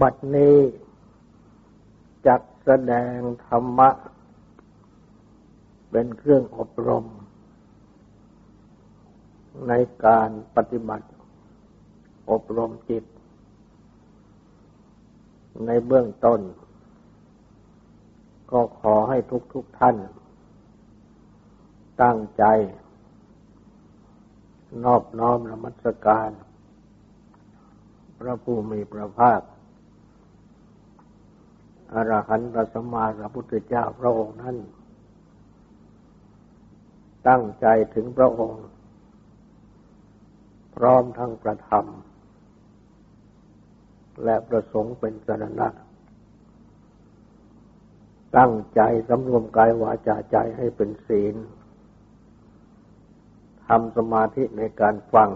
[0.00, 0.56] บัดนี้
[2.26, 3.90] จัดแสดงธรรมะ
[5.90, 7.04] เป็นเครื่องอบรม
[9.68, 9.72] ใน
[10.06, 11.08] การปฏิบัติ
[12.30, 13.04] อบรมจิต
[15.66, 16.40] ในเบื้องต้น
[18.50, 19.96] ก็ขอให้ทุกทุกท่าน
[22.02, 22.44] ตั้งใจ
[24.84, 26.30] นอบน้อมระมัสการ
[28.18, 29.40] พระผู้มีพระภาค
[31.94, 34.56] อรหันตสัมมาสัมพุทธเจ้าพระองค์นั้น
[37.28, 38.64] ตั้งใจถึงพระองค์
[40.76, 41.86] พร้อมทั้งประธรรม
[44.24, 45.68] และประสงค์เป็นสรณะ
[48.36, 51.36] ตั้งใจสำรวมกายวาจาใจให้เป็นศีล
[53.66, 55.30] ทำสมาธิในการฟัง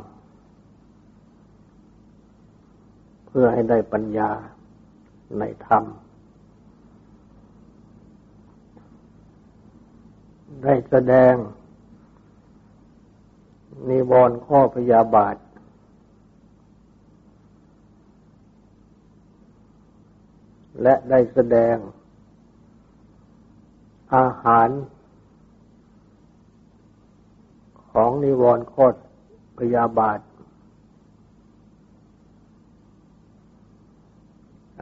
[3.27, 4.31] เพื่อให้ได้ปัญญา
[5.39, 5.85] ในธรรม
[10.61, 11.35] ได้แสดง
[13.89, 15.37] นิวรณ์ข้อพยาบาท
[20.83, 21.77] และได้แสดง
[24.15, 24.69] อาหาร
[27.91, 28.87] ของนิวรณ์ข้อ
[29.59, 30.21] พยาบาท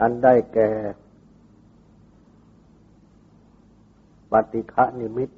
[0.00, 0.70] อันได้แก่
[4.32, 5.30] ปฏิฆะนิมิต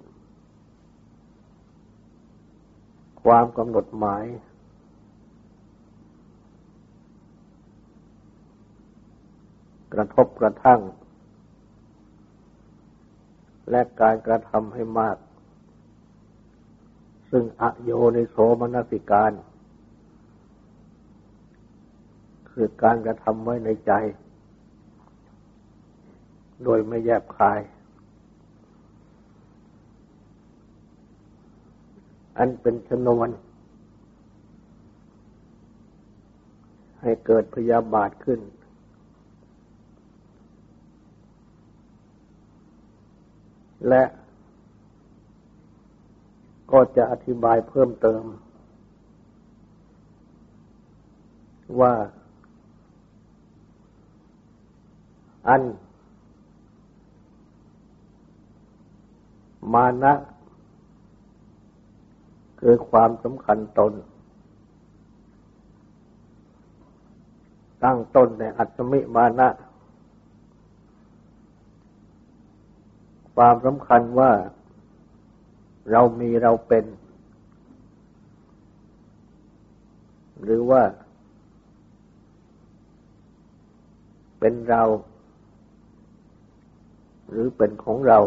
[3.24, 4.24] ความกำหนดหมาย
[9.94, 10.80] กระทบกระทั่ง
[13.70, 15.16] และการกระทำให้มาก
[17.30, 19.32] ซึ่งอโยนิโสมนสิการ
[22.50, 23.92] คือการกระทำไว้ในใจ
[26.64, 27.60] โดยไม่แยบคาย
[32.38, 33.28] อันเป็นชนวน
[37.00, 38.40] ให้เกิดพยาบาทขึ้น
[43.88, 44.02] และ
[46.72, 48.24] ก็จะอธิบายเพิ่มเติม
[51.80, 51.94] ว่า
[55.48, 55.62] อัน
[59.72, 60.12] มานะ
[62.64, 63.92] คือความสำคัญตน
[67.84, 69.48] ตั้งต้นในอัตมิมานะ
[73.36, 74.30] ความสำคัญว่า
[75.90, 76.84] เรามีเราเป็น
[80.42, 80.82] หรือว่า
[84.38, 84.82] เป็นเรา
[87.30, 88.18] หรือเป็นของเรา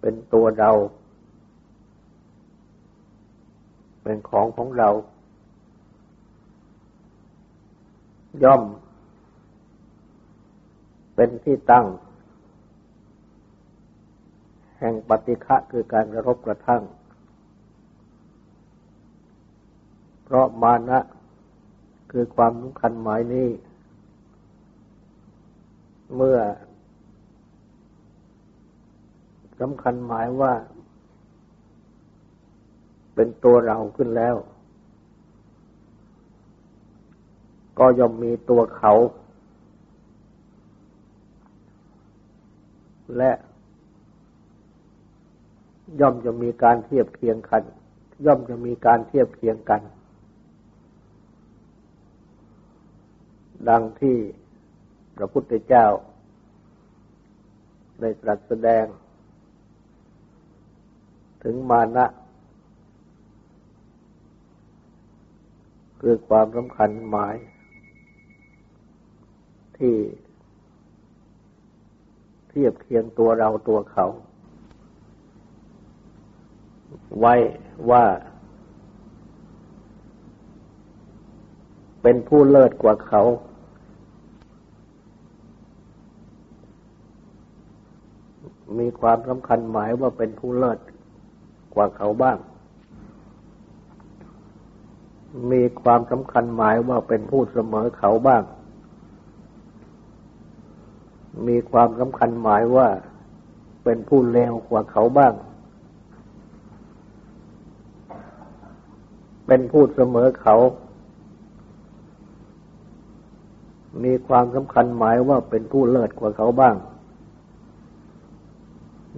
[0.00, 0.72] เป็นตัวเรา
[4.02, 4.90] เป็นของของเรา
[8.42, 8.62] ย่อม
[11.14, 11.86] เป็นที่ตั้ง
[14.78, 16.82] แห่งปฏิฆะคือการกระทบกระทั่ง
[20.24, 21.00] เพราะมานะ
[22.10, 23.48] คือความสำคัญหมายนี้
[26.16, 26.38] เมื่อ
[29.60, 30.52] สำคัญหมายว่า
[33.20, 34.36] เป็นตัวเราขึ้นแล้ว
[37.78, 38.92] ก็ย่อมมีตัวเขา
[43.16, 43.32] และ
[46.00, 47.62] ย่อมจะมีการเทียบเคียงกัน
[48.26, 49.82] ย่อมจะมีการเทียบเคียงกัน
[53.68, 54.16] ดังที่
[55.16, 55.86] พระพุทธเจ้า
[58.00, 58.84] ได้ตรัสแสดง
[61.44, 62.06] ถึงมานะ
[66.00, 67.36] คือความสำคัญหมาย
[69.76, 69.94] ที่
[72.48, 74.06] เทียบเคียงตัวเราตัวเขา
[77.18, 77.34] ไว้
[77.90, 78.04] ว่า
[82.02, 83.22] เป็นผู้เลิศกว่าเขา
[88.78, 90.78] มีความสำคัญหมายว่าเป็นผู้เลิศ
[91.74, 92.38] กว่าเขาบ้าง
[95.50, 98.42] มีความสำคัญหมายว่าเป็นผู้เสมอเขาบ้าง
[101.46, 102.88] มีความสำคัญหมายว่า
[103.84, 105.32] เป็นผู้เลวกว่าเขาบ้าง
[109.46, 110.56] เป็นผู้เสมอเขา
[114.04, 116.76] มีความสำคัญหมายว่าเป็นผู้เลิศกว่าเขาบ้าง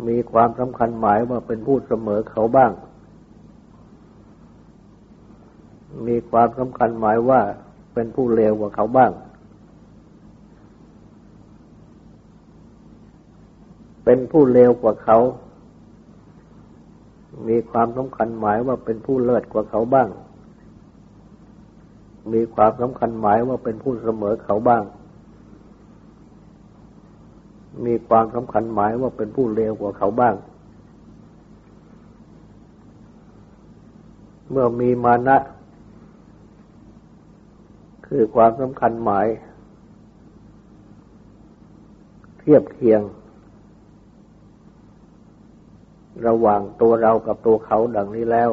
[0.08, 2.72] มีความสำคัญหมายว่าเป็นผู้เสมอเขาบ้าง
[6.06, 7.40] มีความสำคัญหมายว่า
[7.94, 9.12] เป็นผู้เลวกว่าเขาบ้าง
[14.04, 15.18] เป็นผู้เลวกว่าเขา
[17.48, 20.08] มีความสำคัญหมายว่าเป็นผู้เลิศกว่าเขาบ้าง
[22.32, 24.84] มีความสำคัญหมายว่าเป็นผู้เสมอเขาบ้าง
[27.86, 30.34] มีความสำคัญหมายว่าเป็นผู้เลวกว่าเขาบ้าง
[34.50, 35.36] เมื่อมีมานะ
[38.16, 39.26] คือความสำคัญหมาย
[42.38, 43.00] เทียบเคียง
[46.26, 48.50] ระหว่างตัวเรากับตัวเขาดังนี้แล้ว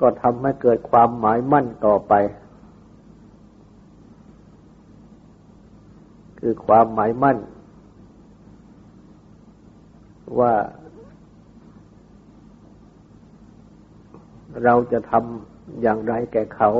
[0.00, 2.12] ก็ทำให้เกิดความหมายมั่นต่อไป
[6.40, 7.38] คือความหมายมั่น
[10.38, 10.52] ว่า
[14.64, 16.70] เราจะทำ อย่างไรแก่เขา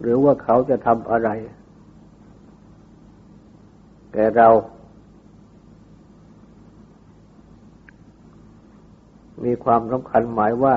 [0.00, 1.28] หรือว่าเขาจะทำอะไร
[4.12, 4.48] แก่เรา
[9.44, 10.76] มีความสำคัญหมายว่า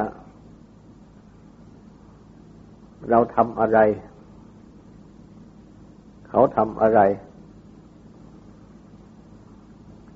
[3.10, 3.80] เราทำอะไร
[6.30, 7.02] เขาทำอะไร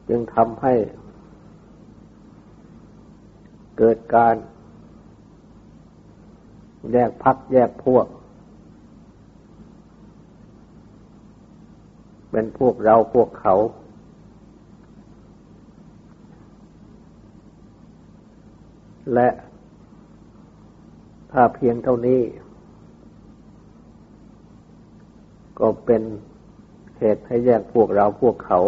[0.10, 0.74] จึงทำให้
[3.77, 4.36] เกิดการ
[6.91, 8.07] แยกพักแยกพวก
[12.31, 13.53] เป็นพวกเราพวกเขา
[19.13, 19.30] และ
[21.31, 22.21] ถ้าเพียงเท่านี้
[25.59, 26.01] ก็เป็น
[26.97, 28.59] เหตุให้แยกพวกเราพวกเขา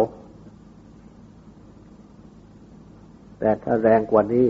[3.38, 4.46] แต่ถ้าแรงกว่านี้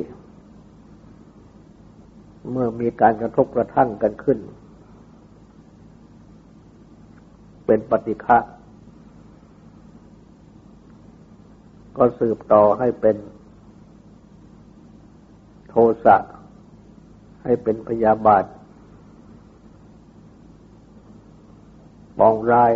[2.50, 4.38] เมื่อมีการกระทบกระทั่งกันขึ้น
[7.66, 8.38] เป็นปฏิฆะ
[11.96, 13.16] ก็สืบต่อให้เป็น
[15.68, 16.16] โทสะ
[17.44, 18.44] ให้เป็นพยาบาท
[22.18, 22.72] ปองร้าย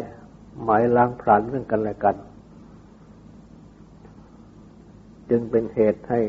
[0.63, 2.17] หมายล้างผลาญเรื่องกันและกัน
[5.31, 6.21] จึงเป็นเหตุให้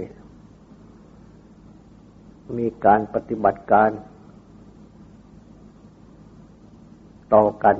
[2.58, 3.90] มีการปฏิบัติการ
[7.34, 7.76] ต่อกัน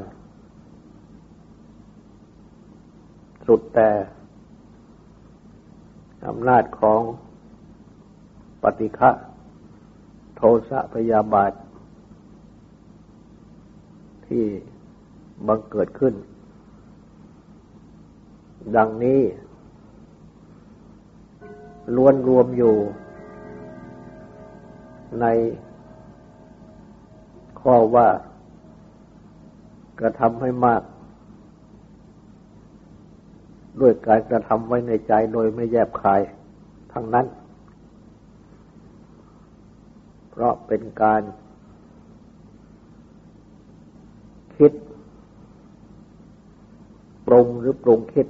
[3.48, 3.90] สุดแต่
[6.28, 7.02] อำนาจของ
[8.64, 9.10] ปฏิฆะ
[10.36, 11.54] โทสะพยาบาท
[14.28, 14.46] ที่
[15.48, 16.14] บังเกิดขึ้น
[18.76, 19.22] ดังนี้
[21.96, 22.76] ล้วนรวมอยู่
[25.20, 25.26] ใน
[27.62, 28.08] ข้อว่า
[30.00, 30.82] กระทำให้มาก
[33.82, 36.22] ด้วยการกระทำไว้ในใจโดยไม่แยบคาย
[36.94, 37.26] ทั้งนั้น
[40.30, 41.22] เพราะเป็นการ
[44.56, 44.72] คิด
[47.28, 48.28] ปรุงหรือปรุงคิด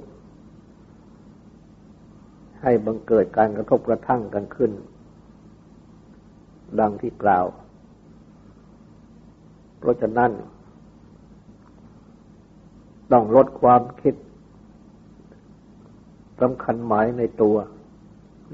[2.62, 4.70] ให้บังเกิดการกระทบกระทั่งกันขึ้น
[6.80, 7.46] ดังที่กล่าว
[9.78, 10.30] เพราะฉะนั้น
[13.12, 14.14] ต้องลดความคิด
[16.40, 17.56] สำคัญหมายในตัว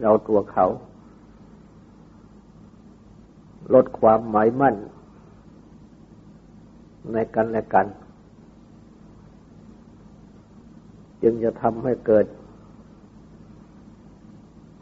[0.00, 0.66] เราตัวเขา
[3.74, 4.76] ลดความหมายมั่น
[7.12, 7.86] ในกันและกัน
[11.22, 12.26] จึงจะทำให้เกิด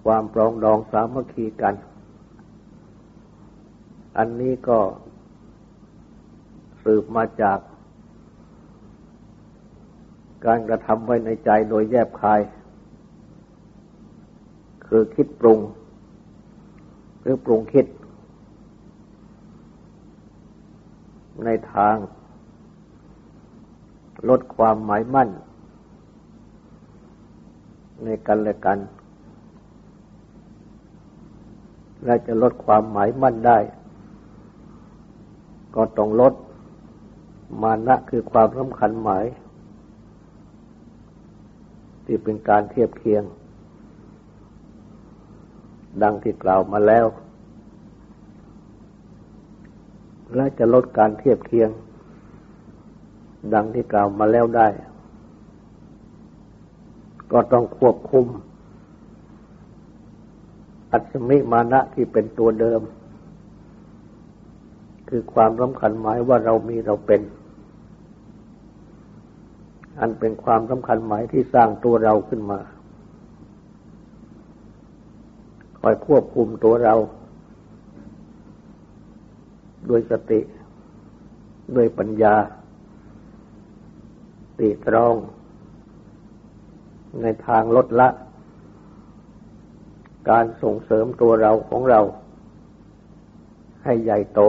[0.03, 1.75] ความปรองดองสามัคคีกัน
[4.17, 4.79] อันนี้ก็
[6.83, 7.59] สืบมาจาก
[10.47, 12.41] การกระทำไว้ในใจโดยแยบคาย
[14.87, 15.59] คือคิดปรุง
[17.21, 17.87] หรือปรุงคิด
[21.45, 21.97] ในทาง
[24.29, 25.31] ลดความหมายมั่น
[28.03, 28.79] ในกันและกัน
[32.05, 33.59] และจะลดความหมายมั่นได้
[35.77, 36.35] ก็ต้องลด
[37.63, 39.25] มานะคือความสำคัญหมาย
[42.05, 43.23] ที่เป็นการเทียบเคียง
[46.03, 47.07] ดังที่กล่าวมาแล้ว
[50.35, 51.71] แล้วจะลดการเทียบเคียง
[53.55, 54.69] ดังที่กล่าวมาแล้วได้
[57.33, 58.27] ก็ต้องควบคุม
[60.93, 62.81] อัศมิมานะที่เป็นตัวเดิม
[65.09, 67.23] คือความสำคัญหมายว่าเรามีเราเป็น
[70.01, 72.61] อันเป็นความสำคัญหมายที่สร้างตัวเราขึ้นมา
[75.81, 76.95] คอยควบคุมตัวเรา
[79.89, 80.41] ด้วยสติ
[81.77, 82.35] ด้วยปัญญา
[84.59, 85.15] ตีตรอง
[87.23, 88.09] ในทางลดละ
[90.31, 92.01] การส่งเสริมตัวเราของเรา
[93.85, 94.41] ให้ใหญ่โต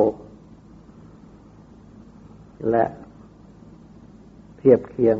[2.70, 2.86] และ
[4.58, 5.18] เทียบเคียง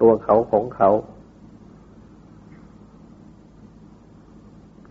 [0.00, 0.90] ตัวเขาของเขา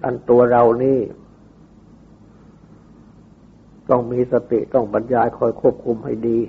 [0.04, 1.00] อันตัวเรานี่
[3.90, 6.40] ต้องมีสติต้องบรรยายคอยควบคุมให้ดี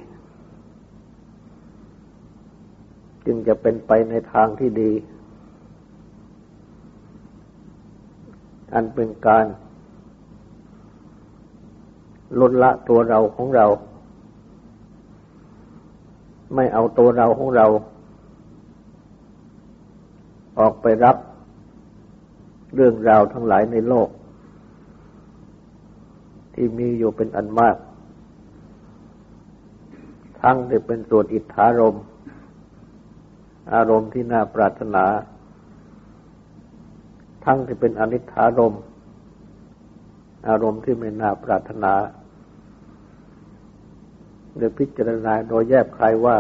[3.27, 4.93] จึงจะเป็นไปในทางที่ดี
[8.75, 9.45] อันเป็นการ
[12.41, 13.67] ลดละตัวเราของเรา
[16.55, 17.67] ไม่เอาตัวเราของเรา
[20.59, 21.17] ออกไปรับ
[22.75, 24.09] เรื่องราวทั้งหลายในโลก
[26.55, 27.77] ที่มีอยู่เป็นอันมาก
[30.41, 31.97] ทั้งที่เป็นส่วนอิทธารม
[33.75, 35.05] อารมณ์ที่น่าปรารถนา
[37.45, 38.75] ทั้งที่เป็นอนิธารม
[40.49, 41.93] อารมณ์ที่ไม่น่าปรารถนา
[44.57, 46.37] เรือพิจารณาโดยแยบคายว่า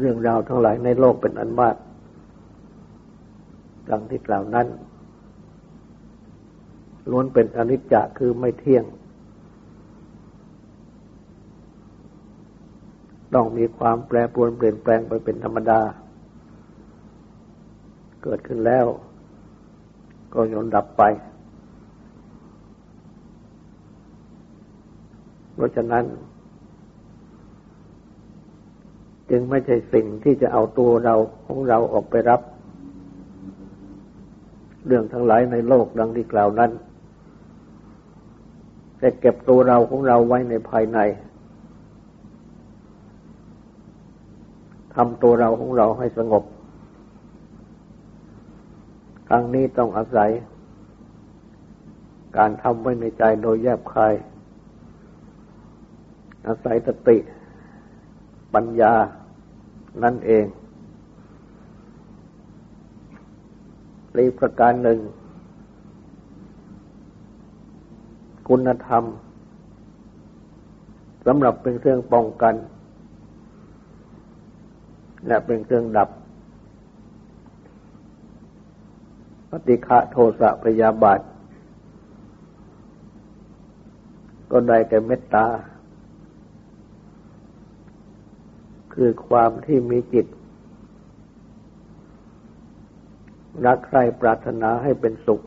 [0.00, 1.76] เรื่องราวทั้งหลายในโลกเป็นอันมาก
[3.90, 4.66] ดังที่กล่าวนั้น
[7.10, 8.84] ล้วนเป็นอนิจจะคือไม่เที่ยง
[13.34, 15.80] ต้องมีความแปรปรวนเปลี่ยนแปลงไปเป็นธรรมดา
[18.22, 18.86] เกิดขึ้นแล้ว
[20.34, 21.02] ก็ย่นดับไป
[25.54, 26.04] เพราะฉะนั้น
[29.30, 31.14] จึงไม่ใช่สิ่งที่จะเอาตัวเรา
[31.46, 32.40] ของเราออกไปรับ
[34.86, 36.70] เรื่องทั้งหลายในโลกดังที่กล่าวนั้น
[38.98, 40.98] แต่เก็บตัวเราของเราไว้ในภายใน
[44.94, 46.44] ทำตัวเราของเราให้สงบ
[49.28, 50.30] ครั้งนี้ต้องอาศัย
[52.36, 54.14] การทำไว้ในใจโดยแยบคาย
[56.46, 57.16] อาศัยสติ
[58.54, 58.94] ปัญญา
[60.02, 60.44] นั่นเอง
[64.16, 64.98] รีประการหนึ่ง
[68.48, 69.04] คุณธรรม
[71.26, 72.54] สำหรับเป็นเครื่องป้องกัน
[75.26, 76.08] และเป็นเครื่องดับ
[79.50, 81.20] ปฏิฆะโทสะพยาบาท
[84.50, 85.46] ก็ได้แก่เมตตา
[88.94, 90.26] คือความที่มีจิต
[93.66, 95.42] รักใคร่ปรารถนาให้เป็นสุข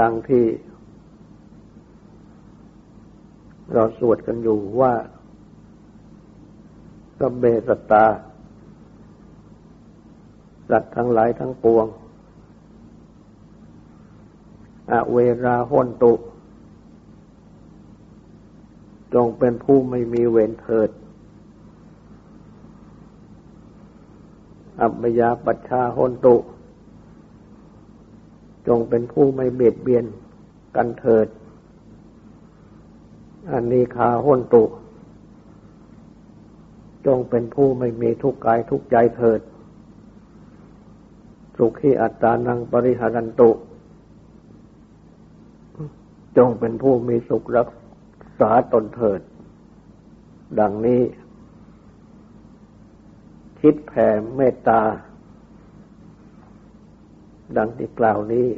[0.00, 0.44] ดังที่
[3.72, 4.92] เราสวดกันอยู่ว่า
[7.18, 8.06] สัมเบสตา
[10.70, 11.86] สัตว์ทั้งหลายทั้งปวง
[14.92, 16.12] อเวราหนตุ
[19.14, 20.90] จงเป็นผู้ไม่มีเวรเถิด
[24.80, 26.36] อัปยาปัชชาหนตุ
[28.68, 30.04] จงเป็นผู้ไม่เบียดเบียน
[30.76, 31.28] กันเถิด
[33.52, 34.64] อันนี้คาหนตุ
[37.06, 39.40] จงเป็นผู้ไม่มีทุกข์กายทุกข์ใจเถิด
[41.56, 43.50] สุขีอัตตานังปริหารันตุ
[46.36, 49.20] จงเป็นผู้มีสุขรักษาตนเถิด
[50.60, 51.02] ดังนี้
[53.60, 54.80] คิดแผ่เมตตา
[57.56, 58.48] ดังที่กล่าวนี้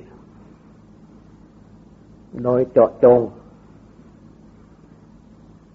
[2.45, 3.21] โดยเจาะจง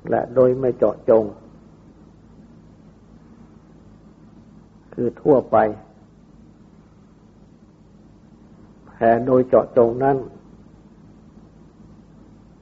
[0.10, 1.24] และโดยไม่เจาะจง
[4.94, 5.58] คือทั่วไป
[8.88, 10.18] แผ่โดยเจาะจงนั้น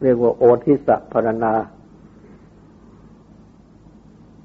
[0.03, 1.53] เรียกว่าโอทิสะพรณนา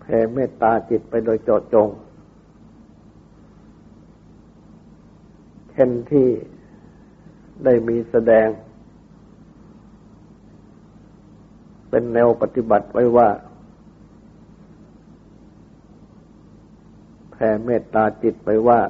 [0.00, 1.88] แผ่เมตตาจิตไปโดยเจาะจง
[5.72, 6.28] เช่นที่
[7.64, 8.48] ได้มีแสดง
[11.90, 13.28] เป็นแนวปฏิบัติไว้ว่า
[17.30, 18.80] แผ่เมตตาจิตไปว่า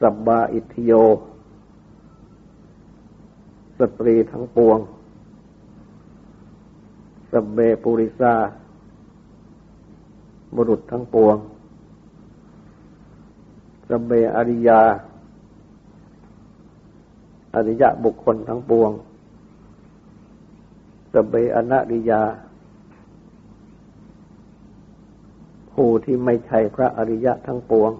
[0.00, 0.92] สับบาอิทิโย
[3.78, 4.78] สตรีทั้งปวง
[7.32, 8.34] สเบปุริสา
[10.54, 11.36] บุรุษทั้งปวง
[13.88, 14.82] สเบอริยา
[17.54, 18.90] อริยะบุคคลทั้งปวง
[21.12, 22.22] สเบอนาริยา
[25.72, 27.92] ผู้ที่ไม่ใช่พระอริยะทั้งปวง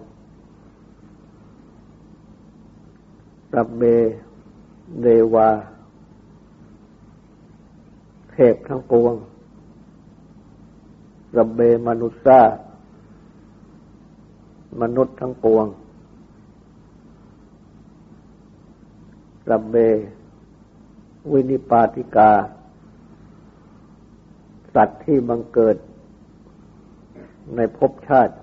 [3.52, 3.83] สเบ
[5.02, 5.49] เดวา
[8.31, 9.14] เทพทั้งปวง
[11.35, 12.55] สับเบมนุษย์
[14.81, 15.66] มนุษย์ทั้งปวง
[19.47, 19.75] สับเบ
[21.33, 22.31] วินิปาติกา
[24.75, 25.76] สัตว์ที่บังเกิด
[27.57, 28.35] ในภพชาติ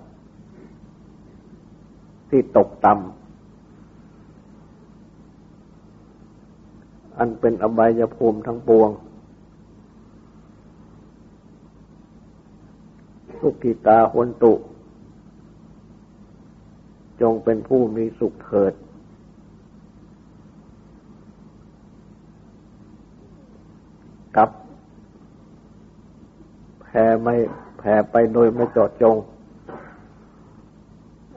[2.29, 3.22] ที่ตกต่ำ
[7.17, 8.89] อันเป็นอบายภูมิทั้งปวง
[13.39, 14.53] สุกิตาหนตุ
[17.21, 18.73] จงเป็นผู้มีสุขเถิด
[24.37, 24.49] กับ
[26.81, 27.35] แผ่ไม่
[27.79, 29.15] แผ่ไปโดยไม่จอดจง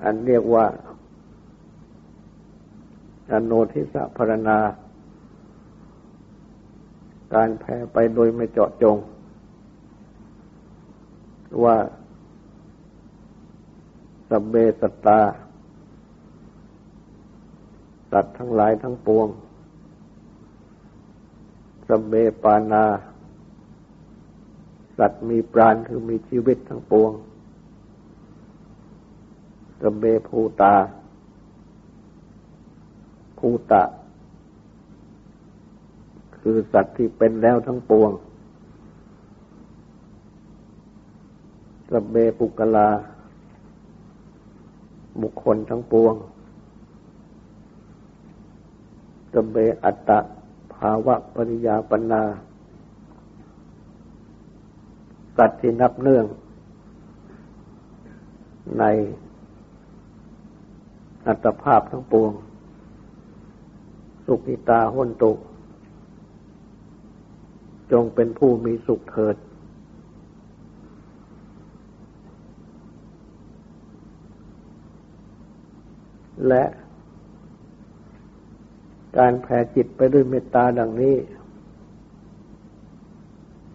[0.03, 0.67] อันเรียกว่า
[3.31, 4.59] อโนทิสะพรณา
[7.35, 8.97] การแผ่ไปโดยไม่เจาะจง
[11.65, 11.77] ว่า
[14.31, 15.21] สเบสตา
[18.11, 19.29] สัตว์ทั้งหลายทั้งปวง
[21.89, 22.85] สเบปานา
[24.99, 27.13] สัตว์มีปราณคือมีชีวิตทั้งปวง
[29.83, 30.75] สเบภูตา
[33.39, 33.83] ภูตะ
[36.49, 38.11] คือสัตว์ที่เป็นแล้วทั้งปวง
[41.91, 42.89] สเบปุกลา
[45.23, 46.15] บุคคลทั้งปวง
[49.33, 50.19] สเบอัตตะ
[50.75, 52.23] ภาวะปริยาปนา
[55.37, 56.27] สัตว์ที่นับเนื่อง
[58.79, 58.85] ใน
[61.27, 62.33] อัตภาพทั้งปวง
[64.25, 65.33] สุขิตาห้นตุ
[67.93, 69.37] จงเป็นผู้มีสุขเถิด
[76.49, 76.65] และ
[79.19, 81.17] การแผ่จิตไปด้วยเมตตาดังนี้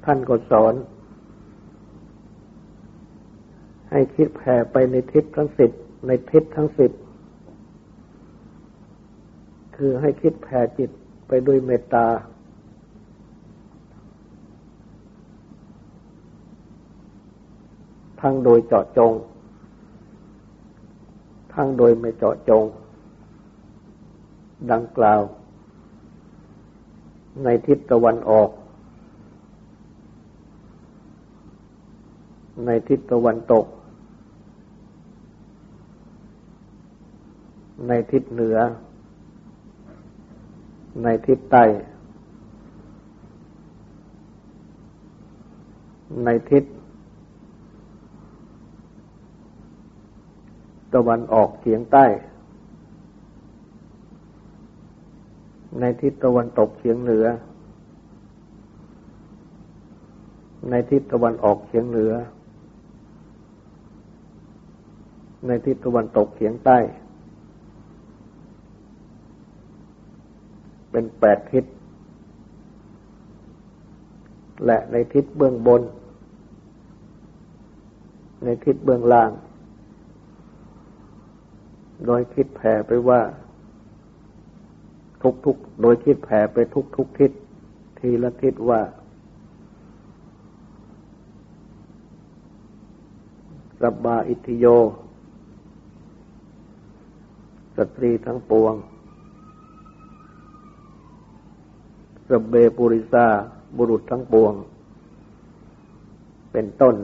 [0.06, 0.74] ท่านก็สอน
[3.92, 5.72] ให้คิดแผ่ไปในทิศทั้งสิบ
[6.08, 6.92] ในทิศทั้งสิบ
[9.76, 10.90] คือให้คิดแผ่จิต
[11.28, 12.08] ไปด้วยเมตตา
[18.22, 19.14] ทั้งโดยเจาะจง
[21.54, 22.64] ทั้งโดยไม่เจาะจง
[24.72, 25.22] ดังกล่าว
[27.44, 28.50] ในทิศตะวันออก
[32.66, 33.66] ในทิศตะวันตก
[37.88, 38.58] ในทิศเหนือ
[41.04, 41.64] ในทิศใต้
[46.26, 46.64] ในทิศ
[50.96, 52.06] ตะวันออกเฉียงใต้
[55.80, 57.26] ในทิศตะวันตกเฉียงเหนือ
[60.70, 62.14] ในทิศตะวันออกเฉียงเหนือ
[65.48, 66.78] ในทิศตะวันตกเฉียงใต้
[70.92, 71.66] เป็นแปดทิศ
[74.66, 75.82] และในทิศเบื้องบน
[78.44, 79.32] ในทิศเบื้องล่าง
[82.06, 83.22] โดยคิดแผ่ไปว่า
[85.46, 86.58] ทุกๆโดยคิดแผ่ไป
[86.96, 87.32] ทุกๆทิศ
[88.00, 88.82] ทีละทิศว่า
[93.82, 94.66] สับบาอิทิโย
[97.78, 98.74] สตรีทั้งปวง
[102.30, 103.28] สเบปุริซา
[103.78, 104.54] บุรุษทั้งปวง
[106.52, 106.96] เป็นต้น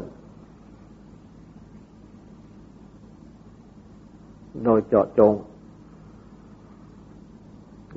[4.70, 5.34] โดยเจาะจง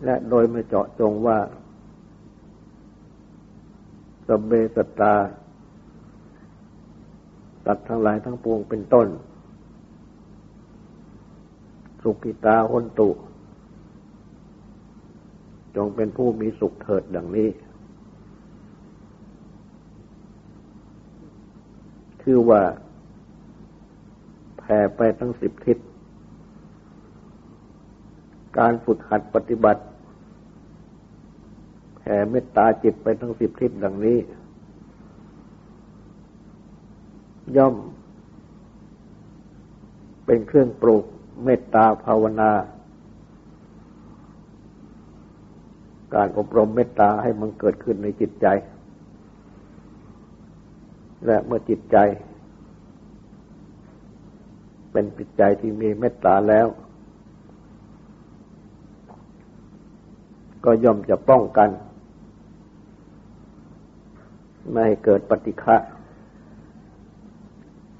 [0.04, 1.38] และโดยไม่เจาะจงว่า
[4.26, 5.14] สเบสตา
[7.66, 9.08] ตัดทั้งหลายทั้งปวงเป็นต้น
[12.02, 13.08] สุขิตาหนตุ
[15.76, 17.48] จงเป็นผู้มีสุขเถิดดังนี้
[22.22, 22.62] คือว่า
[24.58, 25.78] แผ่ไปทั้งสิบทิศ
[28.58, 29.82] การฝึกหัดปฏิบัติ
[31.96, 34.18] แผ่เมตตาจิตไปทั้งสิบทิศดังนี้
[37.56, 37.74] ย่อม
[40.26, 41.04] เป็นเครื่องปลูก
[41.44, 42.50] เมตตาภาวนา
[46.14, 48.46] การอบรมเมตตาให้มันเกิดขึ้นในจิตใจ
[51.26, 51.96] และเมื่อจิตใจ
[54.92, 56.66] เป็นจิตใจที่มีเมตตาแล้ว
[60.64, 61.68] ก็ย่อมจะป้องกัน
[64.70, 65.76] ไม่ให้เกิดปฏิฆะ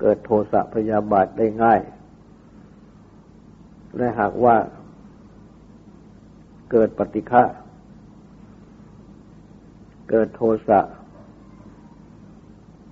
[0.01, 1.81] เกิดโทสะพยาบาทได้ง่าย
[3.97, 4.57] และหากว่า
[6.71, 7.43] เกิดปฏิฆะ
[10.11, 10.81] เกิดโทสะ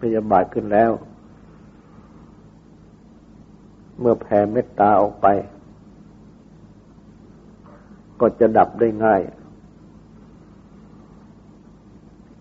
[0.00, 0.90] พยาบาทขึ้นแล้ว
[4.00, 5.26] เมื่อแผ่เมตตาออกไป
[8.20, 9.20] ก็จะดับได้ง่าย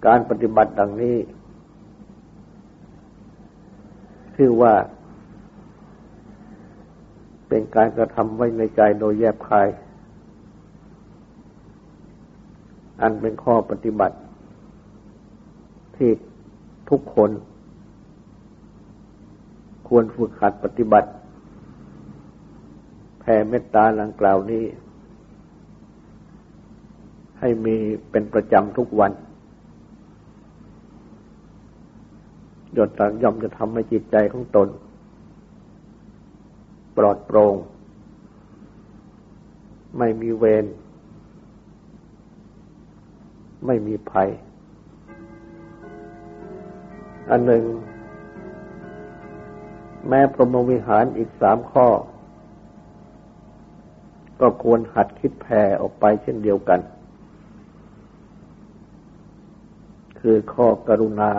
[0.08, 1.18] การปฏิบัติดังนี้
[4.36, 4.74] ชื่อว่า
[7.48, 9.68] เป็นการกระทำไว้ในใจโดยแยบคาย
[13.02, 14.18] อันเป็นข้อปฏิบัติ
[15.96, 16.10] ที่
[16.90, 17.30] ทุกคน
[19.88, 21.10] ควรฝึกหัดปฏิบัติ
[23.20, 24.64] แผ่เมตตาลังกล่าวนี้
[27.40, 27.76] ให้มี
[28.12, 29.12] เป็นประจำทุกวัน
[32.78, 34.68] ยดตังย่อมจะทำให้จิตใจของตน
[36.98, 37.56] ปลอดโปร่ง
[39.98, 40.66] ไม่มีเวร
[43.66, 44.30] ไม่มีภัย
[47.30, 47.64] อันหนึ่ง
[50.08, 51.88] แม้พรหมวิหารอีกสามข้อ
[54.42, 56.80] ก็ควรหัดคิดแผ่ออกไปเช่นเดียวกัน
[60.20, 61.32] คือข้อกรุณา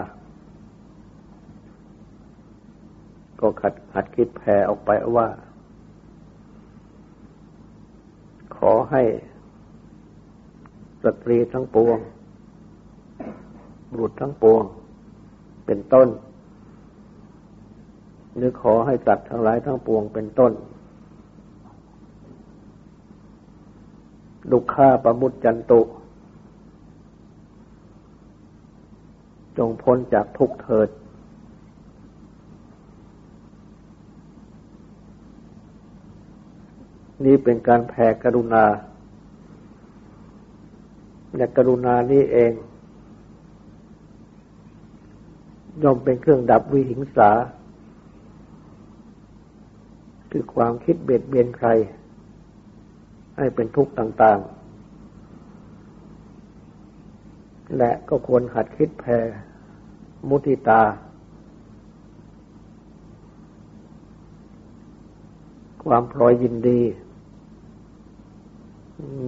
[3.40, 5.28] ก็ขัดหัดคิดแผ่ออกไปว่า
[8.56, 9.02] ขอให้
[11.02, 11.98] สตรีทั้งปวง
[13.98, 14.62] บุตรทั้งปวง
[15.66, 16.08] เป็นต้น
[18.36, 20.52] หรือขอให้สัตว์ทั้งหลายทั้งปวงเป็นต้น
[24.50, 25.80] ดุข้าประมุตจันตุ
[29.58, 30.88] จงพ้นจากทุกเถิด
[37.24, 38.64] นี้เป็นการแผ่กรุณา
[41.36, 42.52] และกรุณานี้เอง
[45.82, 47.30] ย่อมเป็นเครื่องดับวิหิงสา
[50.30, 51.68] คือความคิดเบียดเบียนใคร
[53.36, 54.58] ให้เป็นทุกข์ต่างๆ
[57.78, 59.18] และก็ควรหัดคิดแผ่
[60.28, 60.82] มุติตา
[65.84, 66.80] ความพลอยยินดี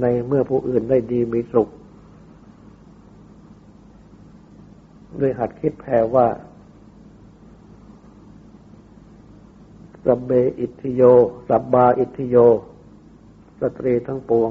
[0.00, 1.68] ในเมื่อผู้อื่นได้ดีมีสุข
[5.20, 6.26] ด้วยหัดคิดแผ่ว่า
[10.04, 10.30] สับเบ
[10.60, 11.02] อิทธิโย
[11.48, 12.36] สับบาอิทธิโย
[13.60, 14.50] สตรีทั้งปวง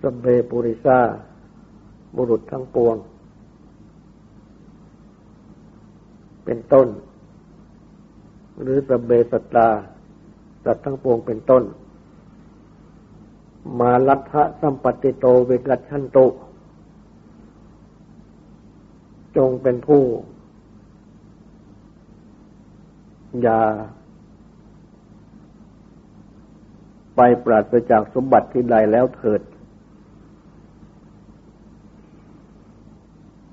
[0.00, 1.00] สับเบปุริซา
[2.16, 2.96] บุรุษทั้งปวง
[6.44, 6.88] เป็นต้น
[8.62, 9.68] หรือสับเบสัตตา
[10.64, 11.62] สัตว์ทั้งปวงเป็นต้น
[13.80, 16.18] มาลัทธะสัมปติโตเวกัชันโต
[19.36, 20.02] จงเป็นผู้
[23.42, 23.60] อย่า
[27.16, 29.42] ไปปราศจากสมบัติที่ใดแล้วเถิด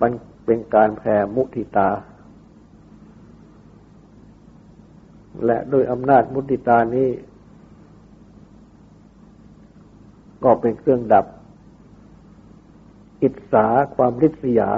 [0.02, 0.12] มัน
[0.46, 1.90] เป็นการแผ่มุทิตา
[5.46, 7.10] และโดยอำนาจมุติตานี้
[10.44, 11.26] ก็เป็นเครื่องดับ
[13.22, 14.72] อิจฉาความริษยา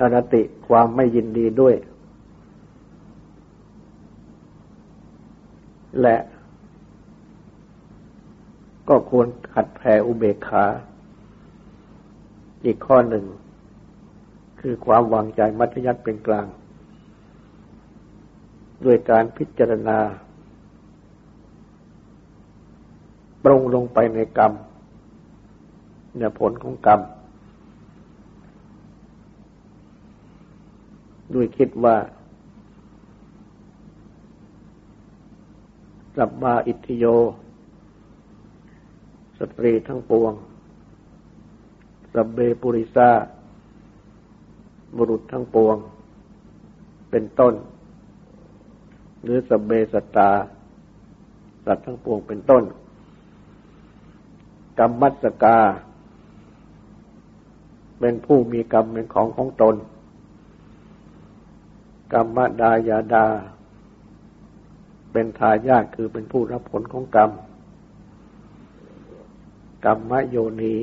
[0.00, 1.74] อนติความไม่ยินดีด้วย
[6.02, 6.16] และ
[8.88, 10.64] ก็ควรขัดแผ่อุเบกขา
[12.64, 13.24] อีกข้อหนึ่ง
[14.60, 16.46] คือความวางใจมัธยัติเป็นกลาง
[18.84, 19.98] ด้วยการพิจารณา
[23.48, 24.52] ปรุงลงไปในกรรม
[26.16, 27.00] เนี่ยผลของกรรม
[31.34, 31.96] ด้วยคิดว่า
[36.16, 37.04] สัมมาอิทธิโย
[39.38, 40.32] สตรีทั้งปวง
[42.14, 43.10] สัมเบปุริสา
[44.96, 45.76] บุรุษทั้งปวง
[47.10, 47.54] เป็นต้น
[49.22, 50.30] หรือสัมเบสตา
[51.64, 52.64] สัตว์ทั้งปวงเป็นต้น
[54.78, 55.58] กรรมมัสกา
[58.00, 59.76] เป็นผู้มีกรรมเป็นของของตน
[62.12, 63.26] กรรมดายาดา
[65.12, 67.30] เป็นทายาทคือเป็นผู้รับผลของกรรม
[69.84, 70.76] กรรมโยนี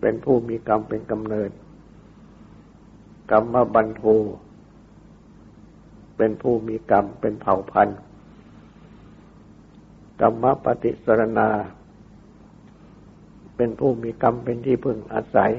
[0.00, 1.50] เป็นผู้มีกรรมเป็นกำเนิด
[3.30, 4.02] กรรมบันโท
[6.16, 7.98] เป็นผู้มีกรรมเป็นเผ่าพันธุ์
[10.20, 11.48] กรรมปฏิสรณา
[13.62, 15.52] เป็นผู้มีกรรมเป็นที่พึ่งอาศัย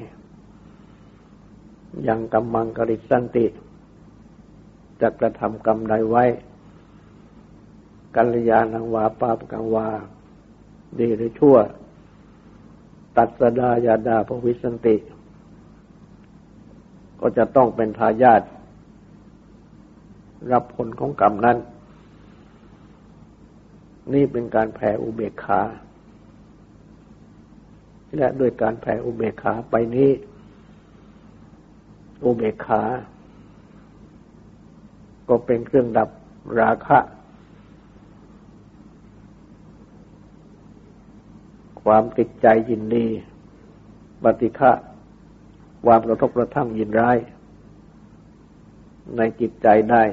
[2.08, 3.46] ยังกรรมังกริสันติ
[5.02, 6.24] จะกระทำกรรมใดไว้
[8.16, 9.88] กัลยาณังวาปาปกังวา
[11.00, 11.58] ดีหรือชั่ว
[13.18, 14.96] ตัดสดายาดาภวิสันติ
[17.20, 18.42] ก็จะต้องเป็นทายาท
[20.52, 21.58] รับผลของกรรมนั้น
[24.14, 25.62] นี่เป็นการแผ่อุเบกขา
[28.16, 30.12] และด้วยการแผ่อุเบกขาไปนี้
[32.24, 32.84] อุเบกขา
[35.30, 36.10] ก็เป็นเครื่องดับ
[36.60, 37.00] ราคะ
[41.84, 43.08] ความติดใจยินดี
[44.24, 44.72] ปฏิฆะ
[45.86, 47.18] ความกระทบกระทั่งยินร้าย
[49.18, 50.04] ในจิตใจได้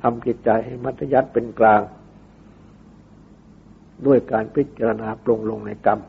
[0.00, 1.82] ทำจิตใจให้มัธยัติเป็นกลาง
[4.06, 6.00] ด้วยการพิจารณาปรงลงในกรรม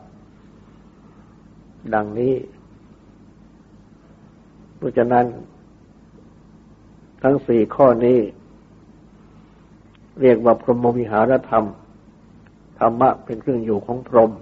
[1.94, 2.34] ดังนี้
[4.76, 5.26] เพราะฉะนั้น
[7.22, 8.18] ทั้งสี่ข้อนี้
[10.20, 11.64] เรียกว่าพรหมวิหารธรรม
[12.78, 14.32] ธรรมะเป็นเครื่องอยู่ของพรหม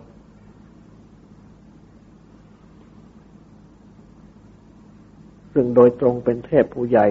[5.52, 7.06] ซึ่งโดยตรงเป็นเทพผู้ใหญ่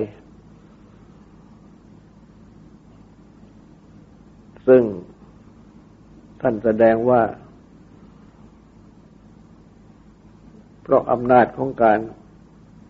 [4.67, 4.84] ซึ่ง
[6.41, 7.21] ท่านแสดงว่า
[10.82, 12.00] เพราะอำนาจของการ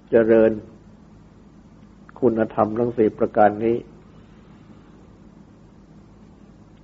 [0.09, 0.51] เจริญ
[2.19, 3.77] คุณธรรมทั้งสี่ประการนี้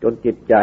[0.01, 0.53] จนจิตใจ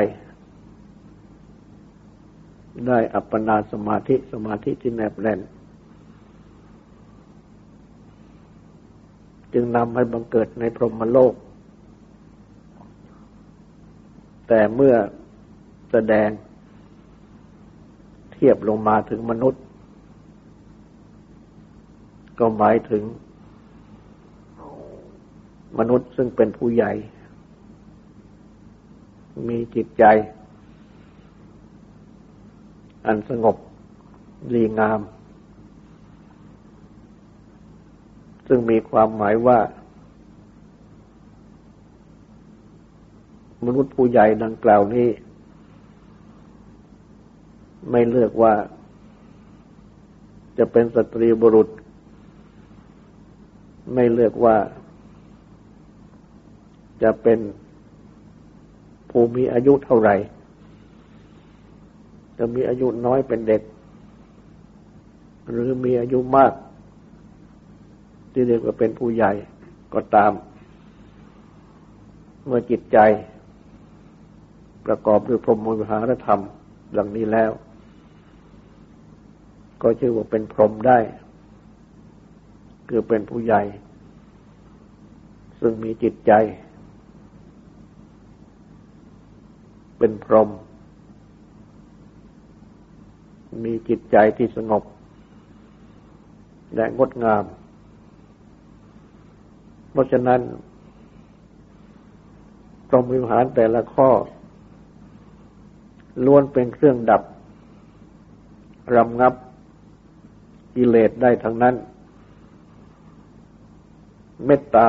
[2.87, 5.41] ได้อัปปนาสมาธิสมาธิที่แนบแน่น
[9.53, 11.35] จึงนำให้บังเกิดในพรหมโลก
[14.49, 14.95] แต่เมื่อ
[15.91, 16.31] แสดง
[18.33, 19.63] เทียบลงมาถึงมนุษย์
[22.39, 23.03] ก็หมายถึง
[25.79, 26.93] มนุษย์ซึ่งเป็นผู้ใหญ่
[29.49, 30.05] มีจิตใจ
[33.07, 33.57] อันสงบ
[34.53, 35.01] ดีงาม
[38.47, 39.59] ซึ่งมีความหมายว่า
[43.67, 45.09] มนุษย์ผู้ใหญ่ดังกล่าวนี้
[47.91, 48.55] ไม่เลือกว่า
[50.59, 51.69] จะเป็นสตรีบุรุษ
[53.95, 54.57] ไม่เลือกว่า
[57.03, 57.39] จะเป็น
[59.11, 60.15] ผู้มีอายุเท่าไหร่
[62.39, 63.63] จะมีอายุน้อยเป็นเด็ก
[65.51, 66.53] หรือมีอายุมาก
[68.33, 69.33] ที่เรียกว่าเป็นผู้ใหญ่
[69.95, 70.33] ก็ตาม
[72.47, 72.99] เมื่อจิตใจ
[74.87, 76.41] ประกอบด้วยพรหมวิหารธรรม
[76.97, 77.51] ดังนี้แล้ว
[79.83, 80.99] ก็ชื่อว่าเป็นพรหมได้
[82.89, 83.63] คือเป็นผู้ใหญ่
[85.61, 86.33] ซึ่งมีจิตใจ
[89.99, 90.49] เป็นพรหม
[93.65, 94.83] มีจิตใจที่สงบ
[96.75, 97.45] และงดงาม
[99.91, 100.41] เพราะฉะนั้น
[102.89, 104.11] พรหมวิหารแต่ละข้อ
[106.25, 107.23] ล้วนเป็นเครื่องดับ
[108.97, 109.35] รำงับ
[110.75, 111.75] กิเลสได้ทั้งนั้น
[114.47, 114.89] เมตตา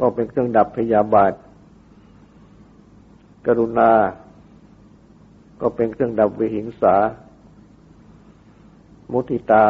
[0.00, 1.32] ก็เป็นเครื่องดับพยาบาท
[3.46, 3.90] กรุณา
[5.60, 6.96] ก็เป็นเครื่องดับวิหิงสา
[9.12, 9.66] มุทิตา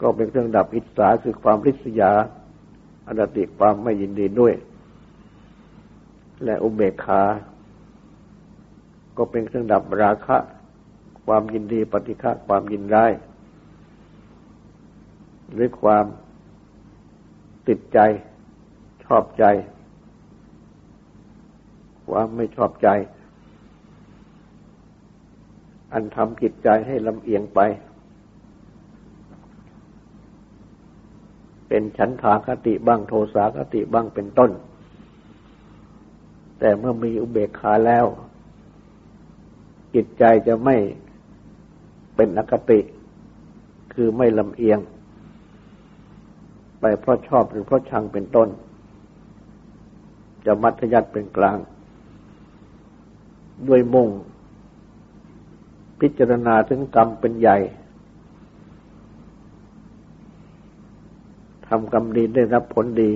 [0.00, 2.12] ก็เป็นเครื่องดับอิจฉาคือความริษยา
[3.06, 4.54] อดติความไม่ยินดีด้วย
[6.44, 7.22] และอุเบกขา
[9.16, 10.36] ก็เป็นเครื่องดับราคะ
[11.28, 13.12] ความยินดีปฏิฆะความยินร้าย
[15.52, 16.04] หรือความ
[17.68, 17.98] ติดใจ
[19.04, 19.44] ชอบใจ
[22.08, 22.88] ความไม่ชอบใจ
[25.92, 27.60] อันทำจิตใจให้ลำเอียงไป
[31.68, 34.50] เป็นฉันทาคติบ้างโทสาคติบ้างเป็นต้น
[36.58, 38.06] แต่เมื่อมีอุเบกขาแล้ว
[39.94, 40.76] จิตใจจะไม่
[42.20, 42.80] เป็นอคติ
[43.94, 44.78] คือไม่ลำเอียง
[46.80, 48.48] ไปเพราะชอบหรือเพราะชังเป็นต้น
[50.46, 51.58] จะมัธยัติเป็นกลาง
[53.68, 54.08] ด้วยมุ่ง
[56.00, 57.58] พิจารณาถึงกรรมเป็นใหญ่
[61.68, 63.12] ทำกรรมดีได้รับผลดี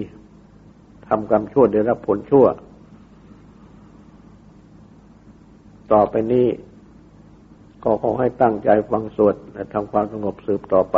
[1.09, 2.47] ทำกรรมชั่วได้รับผลชั่ว
[5.93, 6.47] ต่อไปนี้
[7.85, 10.97] ก็ขอให้ตั้งใจฟังสวดและทำความสงบสืบต่อไป